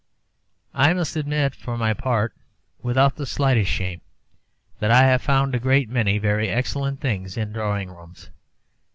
I 0.73 0.93
must 0.93 1.15
admit, 1.15 1.53
for 1.53 1.77
my 1.77 1.93
part, 1.93 2.33
without 2.81 3.17
the 3.17 3.27
slightest 3.27 3.69
shame, 3.69 4.01
that 4.79 4.89
I 4.89 5.03
have 5.03 5.21
found 5.21 5.53
a 5.53 5.59
great 5.59 5.89
many 5.91 6.17
very 6.17 6.49
excellent 6.49 6.99
things 6.99 7.37
in 7.37 7.51
drawing 7.53 7.91
rooms. 7.91 8.31